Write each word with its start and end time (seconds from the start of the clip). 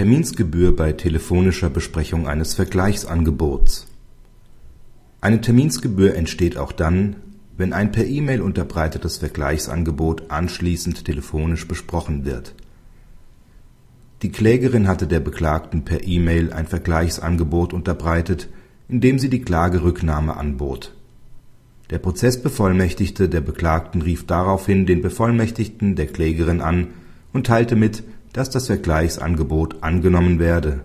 Terminsgebühr 0.00 0.74
bei 0.74 0.92
telefonischer 0.92 1.68
Besprechung 1.68 2.26
eines 2.26 2.54
Vergleichsangebots 2.54 3.86
Eine 5.20 5.42
Terminsgebühr 5.42 6.14
entsteht 6.14 6.56
auch 6.56 6.72
dann, 6.72 7.16
wenn 7.58 7.74
ein 7.74 7.92
per 7.92 8.06
E-Mail 8.06 8.40
unterbreitetes 8.40 9.18
Vergleichsangebot 9.18 10.30
anschließend 10.30 11.04
telefonisch 11.04 11.68
besprochen 11.68 12.24
wird. 12.24 12.54
Die 14.22 14.32
Klägerin 14.32 14.88
hatte 14.88 15.06
der 15.06 15.20
Beklagten 15.20 15.84
per 15.84 16.02
E-Mail 16.02 16.50
ein 16.54 16.66
Vergleichsangebot 16.66 17.74
unterbreitet, 17.74 18.48
in 18.88 19.02
dem 19.02 19.18
sie 19.18 19.28
die 19.28 19.42
Klagerücknahme 19.42 20.34
anbot. 20.34 20.94
Der 21.90 21.98
Prozessbevollmächtigte 21.98 23.28
der 23.28 23.42
Beklagten 23.42 24.00
rief 24.00 24.24
daraufhin 24.24 24.86
den 24.86 25.02
Bevollmächtigten 25.02 25.94
der 25.94 26.06
Klägerin 26.06 26.62
an 26.62 26.86
und 27.34 27.46
teilte 27.46 27.76
mit 27.76 28.02
dass 28.32 28.50
das 28.50 28.66
Vergleichsangebot 28.66 29.82
angenommen 29.82 30.38
werde, 30.38 30.84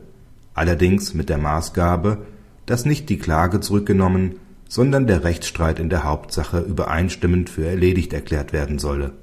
allerdings 0.53 1.13
mit 1.13 1.29
der 1.29 1.37
Maßgabe, 1.37 2.19
dass 2.65 2.85
nicht 2.85 3.09
die 3.09 3.19
Klage 3.19 3.59
zurückgenommen, 3.59 4.39
sondern 4.67 5.07
der 5.07 5.23
Rechtsstreit 5.23 5.79
in 5.79 5.89
der 5.89 6.03
Hauptsache 6.03 6.59
übereinstimmend 6.59 7.49
für 7.49 7.65
erledigt 7.65 8.13
erklärt 8.13 8.53
werden 8.53 8.79
solle. 8.79 9.13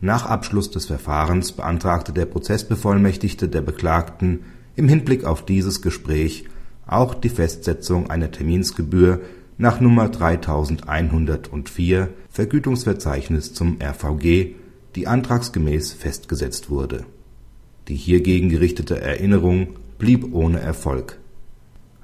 Nach 0.00 0.26
Abschluss 0.26 0.70
des 0.70 0.86
Verfahrens 0.86 1.52
beantragte 1.52 2.12
der 2.12 2.26
Prozessbevollmächtigte 2.26 3.48
der 3.48 3.62
Beklagten 3.62 4.44
im 4.76 4.88
Hinblick 4.88 5.24
auf 5.24 5.44
dieses 5.44 5.82
Gespräch 5.82 6.44
auch 6.86 7.14
die 7.14 7.30
Festsetzung 7.30 8.08
einer 8.08 8.30
Terminsgebühr 8.30 9.20
nach 9.56 9.80
Nummer 9.80 10.08
3104 10.08 12.10
Vergütungsverzeichnis 12.30 13.54
zum 13.54 13.78
RVG 13.82 14.54
die 14.98 15.06
antragsgemäß 15.06 15.92
festgesetzt 15.92 16.70
wurde. 16.70 17.04
Die 17.86 17.94
hiergegen 17.94 18.48
gerichtete 18.48 19.00
Erinnerung 19.00 19.76
blieb 19.96 20.34
ohne 20.34 20.58
Erfolg. 20.58 21.20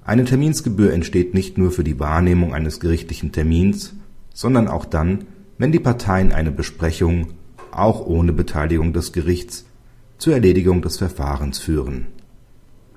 Eine 0.05 0.25
Terminsgebühr 0.25 0.93
entsteht 0.93 1.35
nicht 1.35 1.59
nur 1.59 1.73
für 1.73 1.83
die 1.83 1.99
Wahrnehmung 1.99 2.55
eines 2.55 2.79
gerichtlichen 2.79 3.33
Termins, 3.33 3.95
sondern 4.33 4.69
auch 4.69 4.85
dann, 4.85 5.25
wenn 5.59 5.73
die 5.73 5.81
Parteien 5.81 6.31
eine 6.31 6.53
Besprechung, 6.53 7.33
auch 7.73 8.07
ohne 8.07 8.33
Beteiligung 8.33 8.93
des 8.93 9.13
Gerichts, 9.13 9.65
zur 10.19 10.35
Erledigung 10.35 10.81
des 10.81 10.99
Verfahrens 10.99 11.59
führen. 11.59 12.07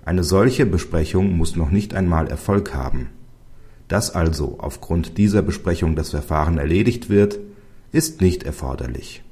Eine 0.05 0.23
solche 0.23 0.67
Besprechung 0.67 1.35
muss 1.35 1.55
noch 1.55 1.71
nicht 1.71 1.95
einmal 1.95 2.27
Erfolg 2.27 2.75
haben. 2.75 3.09
Dass 3.87 4.13
also 4.13 4.57
aufgrund 4.59 5.17
dieser 5.17 5.41
Besprechung 5.41 5.95
das 5.95 6.11
Verfahren 6.11 6.59
erledigt 6.59 7.09
wird, 7.09 7.39
ist 7.91 8.21
nicht 8.21 8.43
erforderlich 8.43 9.23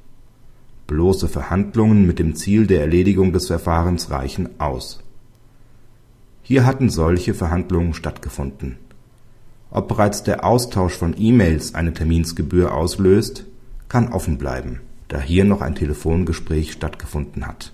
Bloße 0.86 1.26
Verhandlungen 1.26 2.06
mit 2.06 2.20
dem 2.20 2.36
Ziel 2.36 2.68
der 2.68 2.80
Erledigung 2.80 3.32
des 3.32 3.48
Verfahrens 3.48 4.10
reichen 4.10 4.60
aus. 4.60 5.00
Hier 6.42 6.64
hatten 6.64 6.90
solche 6.90 7.34
Verhandlungen 7.34 7.92
stattgefunden. 7.92 8.76
Ob 9.72 9.88
bereits 9.88 10.22
der 10.22 10.44
Austausch 10.44 10.94
von 10.94 11.16
E-Mails 11.18 11.74
eine 11.74 11.92
Terminsgebühr 11.92 12.72
auslöst, 12.72 13.46
kann 13.88 14.12
offen 14.12 14.38
bleiben, 14.38 14.80
da 15.08 15.20
hier 15.20 15.44
noch 15.44 15.60
ein 15.60 15.74
Telefongespräch 15.74 16.70
stattgefunden 16.70 17.48
hat. 17.48 17.72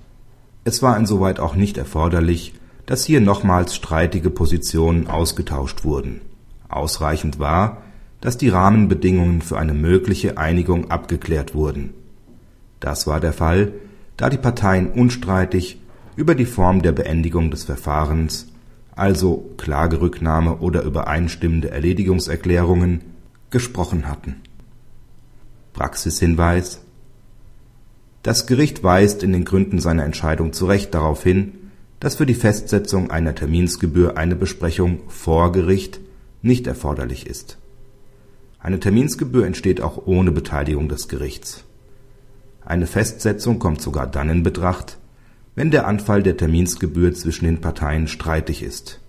Es 0.64 0.82
war 0.82 0.96
insoweit 0.96 1.38
auch 1.38 1.54
nicht 1.54 1.76
erforderlich, 1.76 2.54
dass 2.86 3.04
hier 3.04 3.20
nochmals 3.20 3.74
streitige 3.76 4.30
Positionen 4.30 5.06
ausgetauscht 5.06 5.84
wurden. 5.84 6.22
Ausreichend 6.70 7.38
war, 7.38 7.82
dass 8.22 8.38
die 8.38 8.48
Rahmenbedingungen 8.48 9.42
für 9.42 9.58
eine 9.58 9.74
mögliche 9.74 10.38
Einigung 10.38 10.90
abgeklärt 10.90 11.54
wurden 11.54 11.92
das 12.82 13.06
war 13.06 13.20
der 13.20 13.32
Fall, 13.32 13.72
da 14.16 14.28
die 14.28 14.38
Parteien 14.38 14.90
unstreitig 14.90 15.80
über 16.16 16.34
die 16.34 16.44
Form 16.44 16.82
der 16.82 16.92
Beendigung 16.92 17.50
des 17.50 17.62
Verfahrens, 17.64 18.48
also 18.94 19.50
Klagerücknahme 19.56 20.58
oder 20.58 20.82
übereinstimmende 20.82 21.70
Erledigungserklärungen, 21.70 23.00
gesprochen 23.50 24.08
hatten. 24.08 24.40
Praxishinweis 25.72 26.80
Das 28.22 28.46
Gericht 28.46 28.82
weist 28.82 29.22
in 29.22 29.32
den 29.32 29.44
Gründen 29.44 29.78
seiner 29.78 30.04
Entscheidung 30.04 30.52
zu 30.52 30.66
Recht 30.66 30.92
darauf 30.92 31.22
hin, 31.22 31.54
dass 32.00 32.16
für 32.16 32.26
die 32.26 32.34
Festsetzung 32.34 33.12
einer 33.12 33.34
Terminsgebühr 33.34 34.16
eine 34.16 34.34
Besprechung 34.34 35.00
vor 35.06 35.52
Gericht 35.52 36.00
nicht 36.42 36.66
erforderlich 36.66 37.28
ist. 37.28 37.58
Eine 38.58 38.80
Terminsgebühr 38.80 39.46
entsteht 39.46 39.80
auch 39.80 40.06
ohne 40.06 40.32
Beteiligung 40.32 40.88
des 40.88 41.08
Gerichts 41.08 41.64
eine 42.64 42.86
Festsetzung 42.86 43.58
kommt 43.58 43.82
sogar 43.82 44.06
dann 44.06 44.28
in 44.28 44.42
Betracht, 44.42 44.98
wenn 45.54 45.70
der 45.70 45.86
Anfall 45.86 46.22
der 46.22 46.36
Terminsgebühr 46.36 47.12
zwischen 47.14 47.44
den 47.44 47.60
Parteien 47.60 48.08
streitig 48.08 48.62
ist. 48.62 49.00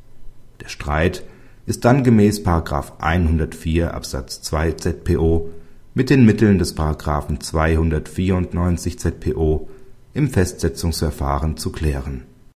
Der 0.61 0.67
Streit 0.67 1.23
ist 1.65 1.85
dann 1.85 2.03
gemäß§ 2.03 2.41
104 2.99 3.93
Absatz 3.93 4.41
2 4.41 4.73
ZPO 4.73 5.49
mit 5.93 6.09
den 6.09 6.25
Mitteln 6.25 6.57
des§ 6.57 6.75
294 7.39 8.99
ZPO 8.99 9.69
im 10.13 10.29
Festsetzungsverfahren 10.29 11.57
zu 11.57 11.71
klären 11.71 12.23